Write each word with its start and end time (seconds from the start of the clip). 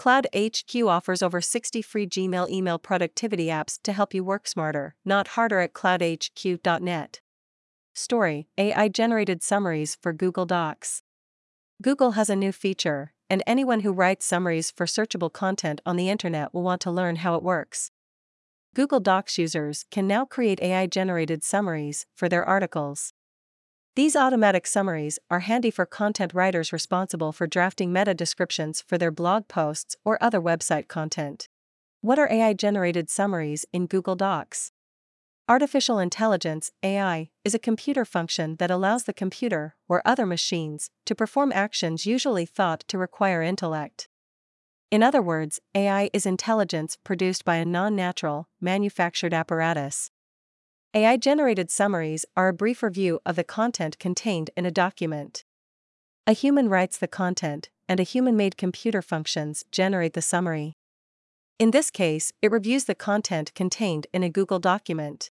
Cloud 0.00 0.28
HQ 0.34 0.74
offers 0.86 1.22
over 1.22 1.42
60 1.42 1.82
free 1.82 2.06
Gmail 2.06 2.48
email 2.48 2.78
productivity 2.78 3.48
apps 3.48 3.78
to 3.82 3.92
help 3.92 4.14
you 4.14 4.24
work 4.24 4.48
smarter, 4.48 4.94
not 5.04 5.28
harder 5.36 5.60
at 5.60 5.74
cloudhq.net. 5.74 7.20
Story 7.92 8.48
AI 8.56 8.88
generated 8.88 9.42
summaries 9.42 9.98
for 10.00 10.14
Google 10.14 10.46
Docs. 10.46 11.02
Google 11.82 12.12
has 12.12 12.30
a 12.30 12.34
new 12.34 12.50
feature, 12.50 13.12
and 13.28 13.42
anyone 13.46 13.80
who 13.80 13.92
writes 13.92 14.24
summaries 14.24 14.70
for 14.70 14.86
searchable 14.86 15.30
content 15.30 15.82
on 15.84 15.96
the 15.96 16.08
internet 16.08 16.54
will 16.54 16.62
want 16.62 16.80
to 16.80 16.90
learn 16.90 17.16
how 17.16 17.34
it 17.34 17.42
works. 17.42 17.90
Google 18.74 19.00
Docs 19.00 19.36
users 19.36 19.84
can 19.90 20.06
now 20.06 20.24
create 20.24 20.62
AI 20.62 20.86
generated 20.86 21.44
summaries 21.44 22.06
for 22.16 22.26
their 22.26 22.42
articles. 22.42 23.12
These 23.96 24.14
automatic 24.14 24.68
summaries 24.68 25.18
are 25.30 25.40
handy 25.40 25.70
for 25.70 25.84
content 25.84 26.32
writers 26.32 26.72
responsible 26.72 27.32
for 27.32 27.48
drafting 27.48 27.92
meta 27.92 28.14
descriptions 28.14 28.80
for 28.80 28.96
their 28.96 29.10
blog 29.10 29.48
posts 29.48 29.96
or 30.04 30.22
other 30.22 30.40
website 30.40 30.86
content. 30.86 31.48
What 32.00 32.16
are 32.16 32.30
AI 32.30 32.52
generated 32.52 33.10
summaries 33.10 33.66
in 33.72 33.86
Google 33.86 34.14
Docs? 34.14 34.70
Artificial 35.48 35.98
intelligence, 35.98 36.70
AI, 36.84 37.30
is 37.44 37.52
a 37.52 37.58
computer 37.58 38.04
function 38.04 38.54
that 38.56 38.70
allows 38.70 39.04
the 39.04 39.12
computer, 39.12 39.74
or 39.88 40.02
other 40.04 40.24
machines, 40.24 40.90
to 41.04 41.16
perform 41.16 41.50
actions 41.52 42.06
usually 42.06 42.46
thought 42.46 42.84
to 42.86 42.96
require 42.96 43.42
intellect. 43.42 44.08
In 44.92 45.02
other 45.02 45.20
words, 45.20 45.58
AI 45.74 46.10
is 46.12 46.26
intelligence 46.26 46.96
produced 47.02 47.44
by 47.44 47.56
a 47.56 47.64
non 47.64 47.96
natural, 47.96 48.48
manufactured 48.60 49.34
apparatus. 49.34 50.12
AI 50.92 51.16
generated 51.18 51.70
summaries 51.70 52.26
are 52.36 52.48
a 52.48 52.52
brief 52.52 52.82
review 52.82 53.20
of 53.24 53.36
the 53.36 53.44
content 53.44 53.96
contained 54.00 54.50
in 54.56 54.66
a 54.66 54.72
document. 54.72 55.44
A 56.26 56.32
human 56.32 56.68
writes 56.68 56.98
the 56.98 57.06
content, 57.06 57.68
and 57.88 58.00
a 58.00 58.02
human 58.04 58.36
made 58.36 58.56
computer 58.56 59.00
functions 59.00 59.64
generate 59.70 60.14
the 60.14 60.22
summary. 60.22 60.74
In 61.60 61.70
this 61.70 61.92
case, 61.92 62.32
it 62.42 62.50
reviews 62.50 62.86
the 62.86 62.96
content 62.96 63.54
contained 63.54 64.08
in 64.12 64.24
a 64.24 64.28
Google 64.28 64.58
document. 64.58 65.30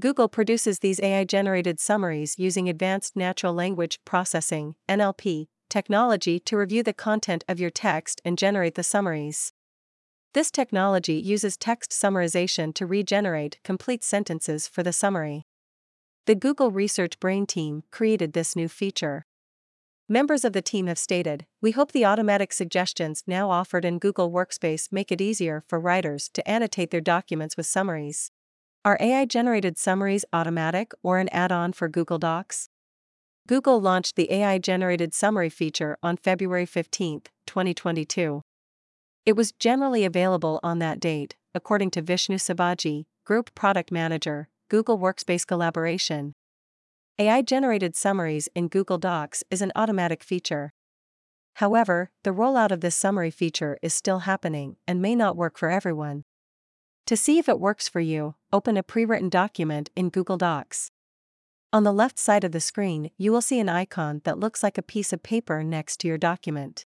Google 0.00 0.26
produces 0.26 0.78
these 0.78 1.00
AI 1.00 1.24
generated 1.24 1.78
summaries 1.78 2.38
using 2.38 2.66
Advanced 2.66 3.14
Natural 3.14 3.52
Language 3.52 4.00
Processing 4.06 4.76
NLP, 4.88 5.48
technology 5.68 6.40
to 6.40 6.56
review 6.56 6.82
the 6.82 6.94
content 6.94 7.44
of 7.46 7.60
your 7.60 7.68
text 7.68 8.22
and 8.24 8.38
generate 8.38 8.76
the 8.76 8.82
summaries. 8.82 9.52
This 10.34 10.50
technology 10.50 11.14
uses 11.14 11.58
text 11.58 11.90
summarization 11.90 12.72
to 12.76 12.86
regenerate 12.86 13.58
complete 13.64 14.02
sentences 14.02 14.66
for 14.66 14.82
the 14.82 14.92
summary. 14.92 15.44
The 16.24 16.34
Google 16.34 16.70
Research 16.70 17.20
Brain 17.20 17.44
team 17.44 17.82
created 17.90 18.32
this 18.32 18.56
new 18.56 18.66
feature. 18.66 19.26
Members 20.08 20.42
of 20.46 20.54
the 20.54 20.62
team 20.62 20.86
have 20.86 20.98
stated, 20.98 21.44
We 21.60 21.72
hope 21.72 21.92
the 21.92 22.06
automatic 22.06 22.54
suggestions 22.54 23.22
now 23.26 23.50
offered 23.50 23.84
in 23.84 23.98
Google 23.98 24.30
Workspace 24.30 24.90
make 24.90 25.12
it 25.12 25.20
easier 25.20 25.64
for 25.68 25.78
writers 25.78 26.30
to 26.32 26.48
annotate 26.48 26.90
their 26.90 27.02
documents 27.02 27.58
with 27.58 27.66
summaries. 27.66 28.30
Are 28.86 28.96
AI 29.00 29.26
generated 29.26 29.76
summaries 29.76 30.24
automatic 30.32 30.92
or 31.02 31.18
an 31.18 31.28
add 31.28 31.52
on 31.52 31.74
for 31.74 31.88
Google 31.88 32.18
Docs? 32.18 32.70
Google 33.46 33.82
launched 33.82 34.16
the 34.16 34.32
AI 34.32 34.56
generated 34.56 35.12
summary 35.12 35.50
feature 35.50 35.98
on 36.02 36.16
February 36.16 36.64
15, 36.64 37.20
2022. 37.46 38.42
It 39.24 39.36
was 39.36 39.52
generally 39.52 40.04
available 40.04 40.58
on 40.64 40.80
that 40.80 40.98
date, 40.98 41.36
according 41.54 41.92
to 41.92 42.02
Vishnu 42.02 42.38
Sivaji, 42.38 43.04
Group 43.24 43.54
Product 43.54 43.92
Manager, 43.92 44.48
Google 44.68 44.98
Workspace 44.98 45.46
Collaboration. 45.46 46.34
AI 47.20 47.42
generated 47.42 47.94
summaries 47.94 48.48
in 48.56 48.66
Google 48.66 48.98
Docs 48.98 49.44
is 49.48 49.62
an 49.62 49.70
automatic 49.76 50.24
feature. 50.24 50.72
However, 51.56 52.10
the 52.24 52.30
rollout 52.30 52.72
of 52.72 52.80
this 52.80 52.96
summary 52.96 53.30
feature 53.30 53.78
is 53.80 53.94
still 53.94 54.20
happening 54.20 54.76
and 54.88 55.00
may 55.00 55.14
not 55.14 55.36
work 55.36 55.56
for 55.56 55.70
everyone. 55.70 56.24
To 57.06 57.16
see 57.16 57.38
if 57.38 57.48
it 57.48 57.60
works 57.60 57.88
for 57.88 58.00
you, 58.00 58.34
open 58.52 58.76
a 58.76 58.82
pre 58.82 59.04
written 59.04 59.28
document 59.28 59.90
in 59.94 60.08
Google 60.08 60.36
Docs. 60.36 60.90
On 61.72 61.84
the 61.84 61.92
left 61.92 62.18
side 62.18 62.42
of 62.42 62.52
the 62.52 62.60
screen, 62.60 63.10
you 63.16 63.30
will 63.30 63.40
see 63.40 63.60
an 63.60 63.68
icon 63.68 64.20
that 64.24 64.40
looks 64.40 64.64
like 64.64 64.78
a 64.78 64.82
piece 64.82 65.12
of 65.12 65.22
paper 65.22 65.62
next 65.62 65.98
to 66.00 66.08
your 66.08 66.18
document. 66.18 66.86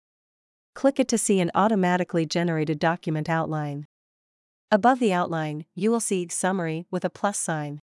Click 0.77 0.99
it 0.99 1.07
to 1.07 1.17
see 1.17 1.39
an 1.39 1.49
automatically 1.55 2.23
generated 2.23 2.77
document 2.77 3.27
outline. 3.27 3.87
Above 4.69 4.99
the 4.99 5.11
outline, 5.11 5.65
you 5.73 5.89
will 5.89 5.99
see 5.99 6.27
Summary 6.29 6.85
with 6.91 7.03
a 7.03 7.09
plus 7.09 7.39
sign. 7.39 7.81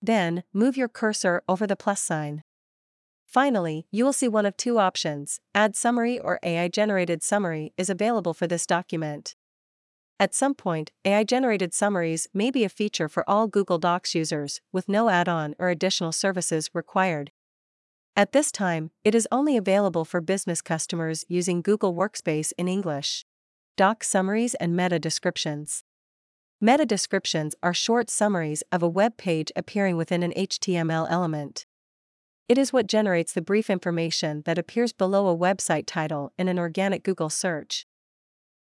Then, 0.00 0.44
move 0.52 0.76
your 0.76 0.86
cursor 0.86 1.42
over 1.48 1.66
the 1.66 1.74
plus 1.74 2.00
sign. 2.00 2.44
Finally, 3.26 3.88
you 3.90 4.04
will 4.04 4.12
see 4.12 4.28
one 4.28 4.46
of 4.46 4.56
two 4.56 4.78
options 4.78 5.40
Add 5.56 5.74
Summary 5.74 6.20
or 6.20 6.38
AI 6.44 6.68
Generated 6.68 7.24
Summary 7.24 7.72
is 7.76 7.90
available 7.90 8.32
for 8.32 8.46
this 8.46 8.64
document. 8.64 9.34
At 10.20 10.36
some 10.36 10.54
point, 10.54 10.92
AI 11.04 11.24
generated 11.24 11.74
summaries 11.74 12.28
may 12.32 12.52
be 12.52 12.62
a 12.62 12.68
feature 12.68 13.08
for 13.08 13.28
all 13.28 13.48
Google 13.48 13.78
Docs 13.78 14.14
users, 14.14 14.60
with 14.72 14.88
no 14.88 15.08
add 15.08 15.28
on 15.28 15.56
or 15.58 15.68
additional 15.68 16.12
services 16.12 16.70
required. 16.72 17.32
At 18.16 18.30
this 18.30 18.52
time, 18.52 18.92
it 19.02 19.12
is 19.12 19.26
only 19.32 19.56
available 19.56 20.04
for 20.04 20.20
business 20.20 20.62
customers 20.62 21.24
using 21.28 21.62
Google 21.62 21.94
Workspace 21.94 22.52
in 22.56 22.68
English. 22.68 23.26
Doc 23.76 24.04
summaries 24.04 24.54
and 24.54 24.76
meta 24.76 25.00
descriptions. 25.00 25.82
Meta 26.60 26.86
descriptions 26.86 27.56
are 27.60 27.74
short 27.74 28.08
summaries 28.08 28.62
of 28.70 28.84
a 28.84 28.88
web 28.88 29.16
page 29.16 29.50
appearing 29.56 29.96
within 29.96 30.22
an 30.22 30.32
HTML 30.36 31.08
element. 31.10 31.66
It 32.48 32.56
is 32.56 32.72
what 32.72 32.86
generates 32.86 33.32
the 33.32 33.42
brief 33.42 33.68
information 33.68 34.42
that 34.46 34.58
appears 34.58 34.92
below 34.92 35.26
a 35.26 35.36
website 35.36 35.86
title 35.86 36.32
in 36.38 36.46
an 36.46 36.58
organic 36.58 37.02
Google 37.02 37.30
search. 37.30 37.84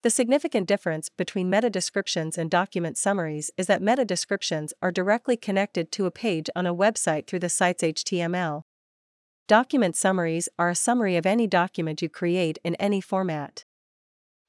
The 0.04 0.12
significant 0.12 0.68
difference 0.68 1.10
between 1.10 1.50
meta 1.50 1.72
descriptions 1.72 2.38
and 2.38 2.52
document 2.52 3.00
summaries 3.00 3.50
is 3.58 3.66
that 3.66 3.82
meta 3.82 4.06
descriptions 4.06 4.76
are 4.80 4.92
directly 4.92 5.36
connected 5.36 5.92
to 5.94 6.06
a 6.06 6.12
page 6.12 6.52
on 6.56 6.68
a 6.68 6.76
website 6.76 7.26
through 7.26 7.40
the 7.40 7.50
site's 7.50 7.82
HTML, 7.82 8.64
Document 9.50 9.96
summaries 9.96 10.48
are 10.60 10.70
a 10.70 10.76
summary 10.76 11.16
of 11.16 11.26
any 11.26 11.48
document 11.48 12.04
you 12.04 12.08
create 12.08 12.60
in 12.64 12.76
any 12.76 13.02
format. 13.02 13.66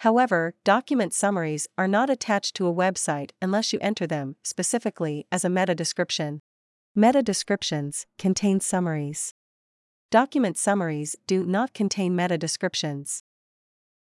However, 0.01 0.53
document 0.63 1.15
summaries 1.15 1.67
are 1.79 1.89
not 1.89 2.11
attached 2.11 2.55
to 2.57 2.67
a 2.67 2.75
website 2.75 3.31
unless 3.41 3.73
you 3.73 3.79
enter 3.81 4.07
them 4.07 4.37
specifically 4.43 5.27
as 5.33 5.43
a 5.43 5.49
meta 5.49 5.75
description. 5.75 6.43
Meta 6.95 7.23
descriptions 7.23 8.05
contain 8.19 8.61
summaries. 8.61 9.33
Document 10.11 10.59
summaries 10.59 11.17
do 11.27 11.47
not 11.47 11.73
contain 11.73 12.15
meta 12.15 12.37
descriptions. 12.37 13.23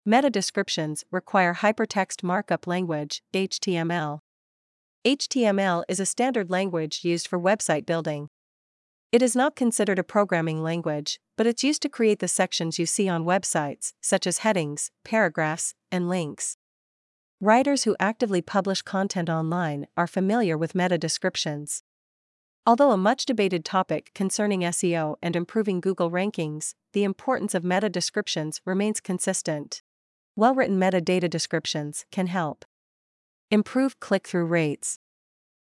Meta 0.04 0.28
descriptions 0.28 1.06
require 1.10 1.54
hypertext 1.54 2.22
markup 2.22 2.66
language, 2.66 3.22
HTML. 3.32 4.20
HTML 5.06 5.82
is 5.88 5.98
a 5.98 6.04
standard 6.04 6.50
language 6.50 7.00
used 7.04 7.26
for 7.26 7.40
website 7.40 7.86
building. 7.86 8.28
It 9.12 9.22
is 9.22 9.34
not 9.34 9.56
considered 9.56 9.98
a 9.98 10.04
programming 10.04 10.62
language, 10.62 11.18
but 11.36 11.44
it's 11.44 11.64
used 11.64 11.82
to 11.82 11.88
create 11.88 12.20
the 12.20 12.28
sections 12.28 12.78
you 12.78 12.86
see 12.86 13.08
on 13.08 13.24
websites, 13.24 13.92
such 14.00 14.24
as 14.24 14.38
headings, 14.38 14.92
paragraphs, 15.04 15.74
and 15.90 16.08
links. 16.08 16.56
Writers 17.40 17.82
who 17.82 17.96
actively 17.98 18.40
publish 18.40 18.82
content 18.82 19.28
online 19.28 19.88
are 19.96 20.06
familiar 20.06 20.56
with 20.56 20.76
meta 20.76 20.96
descriptions. 20.96 21.82
Although 22.64 22.92
a 22.92 22.96
much 22.96 23.26
debated 23.26 23.64
topic 23.64 24.12
concerning 24.14 24.60
SEO 24.60 25.16
and 25.20 25.34
improving 25.34 25.80
Google 25.80 26.12
rankings, 26.12 26.74
the 26.92 27.02
importance 27.02 27.52
of 27.52 27.64
meta 27.64 27.88
descriptions 27.88 28.60
remains 28.64 29.00
consistent. 29.00 29.82
Well 30.36 30.54
written 30.54 30.78
metadata 30.78 31.28
descriptions 31.28 32.04
can 32.12 32.28
help 32.28 32.64
improve 33.50 33.98
click 33.98 34.28
through 34.28 34.44
rates, 34.44 35.00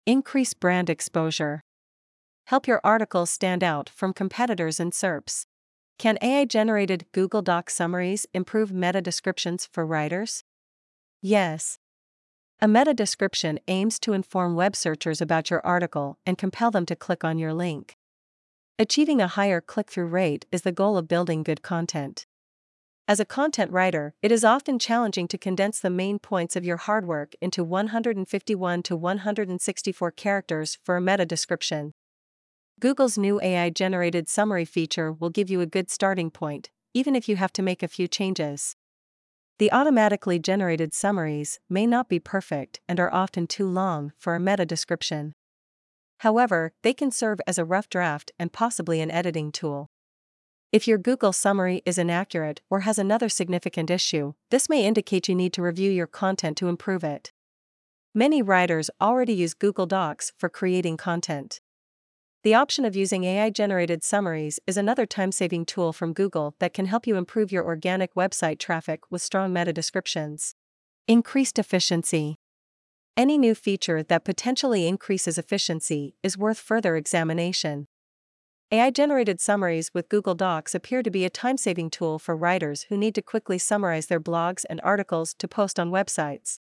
increase 0.06 0.53
brand 0.53 0.90
exposure, 0.90 1.65
help 2.45 2.67
your 2.67 2.79
article 2.83 3.25
stand 3.25 3.63
out 3.63 3.89
from 3.89 4.13
competitors 4.13 4.79
and 4.79 4.91
SERPs. 4.91 5.45
Can 5.97 6.17
AI 6.22 6.45
generated 6.45 7.06
Google 7.11 7.41
Doc 7.41 7.69
summaries 7.69 8.28
improve 8.33 8.72
meta 8.72 9.01
descriptions 9.01 9.67
for 9.72 9.85
writers? 9.85 10.44
Yes. 11.22 11.79
A 12.61 12.67
meta 12.67 12.93
description 12.93 13.59
aims 13.67 13.99
to 13.99 14.14
inform 14.14 14.55
web 14.55 14.75
searchers 14.75 15.22
about 15.22 15.49
your 15.49 15.66
article 15.66 16.20
and 16.25 16.37
compel 16.37 16.70
them 16.70 16.85
to 16.85 16.96
click 16.96 17.23
on 17.23 17.37
your 17.37 17.53
link. 17.53 17.97
Achieving 18.78 19.22
a 19.22 19.28
higher 19.28 19.61
click 19.61 19.90
through 19.90 20.08
rate 20.08 20.46
is 20.52 20.61
the 20.61 20.72
goal 20.72 20.97
of 20.97 21.08
building 21.08 21.43
good 21.43 21.61
content. 21.61 22.25
As 23.08 23.20
a 23.20 23.25
content 23.25 23.72
writer, 23.72 24.14
it 24.22 24.31
is 24.31 24.43
often 24.43 24.79
challenging 24.79 25.28
to 25.29 25.37
condense 25.37 25.79
the 25.79 25.90
main 25.90 26.20
points 26.20 26.55
of 26.55 26.66
your 26.66 26.78
hard 26.78 27.08
work 27.08 27.34
into 27.41 27.64
151 27.64 28.84
to 28.84 28.96
164 28.96 30.11
characters 30.11 30.78
for 30.84 30.97
a 30.97 31.02
meta 31.02 31.25
description. 31.25 31.93
Google's 32.81 33.17
new 33.17 33.39
AI 33.41 33.69
generated 33.69 34.27
summary 34.27 34.66
feature 34.66 35.13
will 35.13 35.29
give 35.29 35.49
you 35.49 35.61
a 35.61 35.66
good 35.66 35.89
starting 35.89 36.29
point, 36.29 36.69
even 36.93 37.16
if 37.16 37.29
you 37.29 37.37
have 37.37 37.53
to 37.53 37.61
make 37.61 37.81
a 37.81 37.87
few 37.87 38.05
changes. 38.05 38.75
The 39.59 39.72
automatically 39.72 40.39
generated 40.39 40.93
summaries 40.93 41.61
may 41.69 41.87
not 41.87 42.09
be 42.09 42.19
perfect 42.19 42.81
and 42.89 42.99
are 42.99 43.13
often 43.13 43.47
too 43.47 43.66
long 43.66 44.11
for 44.17 44.35
a 44.35 44.41
meta 44.41 44.66
description. 44.66 45.35
However, 46.19 46.73
they 46.83 46.93
can 46.93 47.11
serve 47.11 47.39
as 47.47 47.57
a 47.57 47.63
rough 47.63 47.87
draft 47.87 48.33
and 48.37 48.51
possibly 48.51 48.99
an 48.99 49.09
editing 49.09 49.53
tool. 49.53 49.89
If 50.73 50.85
your 50.85 50.97
Google 50.97 51.31
summary 51.31 51.81
is 51.85 51.97
inaccurate 51.97 52.59
or 52.69 52.81
has 52.81 52.99
another 52.99 53.29
significant 53.29 53.89
issue, 53.89 54.33
this 54.51 54.67
may 54.67 54.85
indicate 54.85 55.29
you 55.29 55.35
need 55.35 55.53
to 55.53 55.61
review 55.61 55.89
your 55.89 56.07
content 56.07 56.57
to 56.57 56.67
improve 56.67 57.05
it. 57.05 57.31
Many 58.13 58.41
writers 58.41 58.89
already 58.99 59.33
use 59.33 59.53
Google 59.53 59.85
Docs 59.85 60.33
for 60.37 60.49
creating 60.49 60.97
content. 60.97 61.61
The 62.46 62.53
option 62.53 62.86
of 62.86 62.96
using 62.96 63.24
AI 63.24 63.50
generated 63.50 64.03
summaries 64.03 64.59
is 64.68 64.78
another 64.78 65.08
time 65.08 65.32
saving 65.32 65.66
tool 65.66 65.92
from 65.92 66.14
Google 66.14 66.53
that 66.59 66.76
can 66.76 66.86
help 66.86 67.08
you 67.08 67.16
improve 67.16 67.52
your 67.52 67.66
organic 67.66 68.14
website 68.14 68.59
traffic 68.59 69.00
with 69.09 69.24
strong 69.24 69.52
meta 69.52 69.74
descriptions. 69.74 70.53
Increased 71.08 71.58
efficiency. 71.58 72.36
Any 73.18 73.40
new 73.40 73.56
feature 73.56 74.03
that 74.03 74.24
potentially 74.24 74.86
increases 74.86 75.40
efficiency 75.40 76.18
is 76.22 76.38
worth 76.38 76.59
further 76.59 76.96
examination. 76.96 77.88
AI 78.70 78.92
generated 78.92 79.42
summaries 79.42 79.90
with 79.96 80.08
Google 80.08 80.36
Docs 80.36 80.76
appear 80.76 81.02
to 81.02 81.09
be 81.09 81.26
a 81.26 81.32
time 81.32 81.58
saving 81.58 81.90
tool 81.90 82.20
for 82.20 82.38
writers 82.38 82.84
who 82.90 82.96
need 82.97 83.16
to 83.16 83.24
quickly 83.24 83.58
summarize 83.58 84.06
their 84.06 84.20
blogs 84.20 84.66
and 84.70 84.80
articles 84.84 85.34
to 85.40 85.47
post 85.47 85.80
on 85.80 85.90
websites. 85.90 86.59